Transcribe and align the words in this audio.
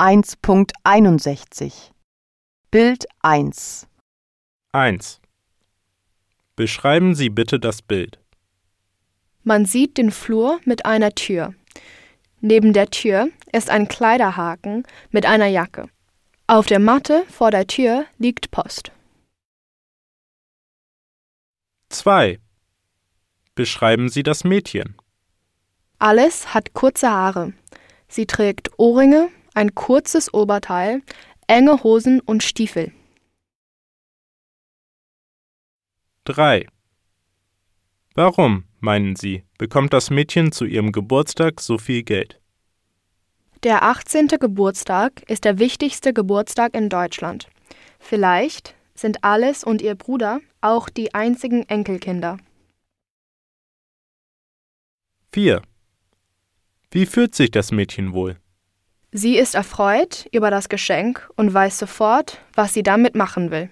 1.61 0.00 1.90
Bild 2.70 3.04
1 3.20 3.86
1. 4.72 5.20
Beschreiben 6.56 7.14
Sie 7.14 7.28
bitte 7.28 7.60
das 7.60 7.82
Bild. 7.82 8.18
Man 9.44 9.66
sieht 9.66 9.98
den 9.98 10.10
Flur 10.10 10.58
mit 10.64 10.86
einer 10.86 11.14
Tür. 11.14 11.54
Neben 12.40 12.72
der 12.72 12.88
Tür 12.88 13.28
ist 13.52 13.68
ein 13.68 13.88
Kleiderhaken 13.88 14.84
mit 15.10 15.26
einer 15.26 15.48
Jacke. 15.48 15.90
Auf 16.46 16.64
der 16.64 16.78
Matte 16.78 17.26
vor 17.28 17.50
der 17.50 17.66
Tür 17.66 18.06
liegt 18.16 18.50
Post. 18.50 18.92
2. 21.90 22.40
Beschreiben 23.54 24.08
Sie 24.08 24.22
das 24.22 24.44
Mädchen. 24.44 24.96
Alice 25.98 26.54
hat 26.54 26.72
kurze 26.72 27.10
Haare. 27.10 27.52
Sie 28.08 28.24
trägt 28.24 28.70
Ohrringe, 28.78 29.28
ein 29.60 29.74
kurzes 29.74 30.32
Oberteil, 30.32 31.02
enge 31.46 31.82
Hosen 31.82 32.20
und 32.20 32.42
Stiefel. 32.42 32.92
3. 36.24 36.66
Warum, 38.14 38.64
meinen 38.78 39.16
Sie, 39.16 39.44
bekommt 39.58 39.92
das 39.92 40.08
Mädchen 40.08 40.50
zu 40.50 40.64
ihrem 40.64 40.92
Geburtstag 40.92 41.60
so 41.60 41.76
viel 41.76 42.02
Geld? 42.04 42.40
Der 43.62 43.82
18. 43.82 44.28
Geburtstag 44.28 45.28
ist 45.28 45.44
der 45.44 45.58
wichtigste 45.58 46.14
Geburtstag 46.14 46.74
in 46.74 46.88
Deutschland. 46.88 47.46
Vielleicht 47.98 48.74
sind 48.94 49.22
Alice 49.24 49.62
und 49.62 49.82
ihr 49.82 49.94
Bruder 49.94 50.40
auch 50.62 50.88
die 50.88 51.12
einzigen 51.12 51.68
Enkelkinder. 51.68 52.38
4. 55.34 55.60
Wie 56.90 57.04
fühlt 57.04 57.34
sich 57.34 57.50
das 57.50 57.72
Mädchen 57.72 58.14
wohl? 58.14 58.40
Sie 59.12 59.36
ist 59.36 59.56
erfreut 59.56 60.28
über 60.30 60.50
das 60.50 60.68
Geschenk 60.68 61.28
und 61.34 61.52
weiß 61.52 61.78
sofort, 61.78 62.38
was 62.54 62.74
sie 62.74 62.84
damit 62.84 63.16
machen 63.16 63.50
will. 63.50 63.68